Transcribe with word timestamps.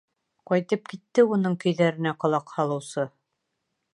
Ҡайтып 0.51 0.87
китте 0.93 1.25
уның 1.35 1.59
көйҙәренә 1.65 2.15
ҡолаҡ 2.25 2.57
һалыусы. 2.57 3.07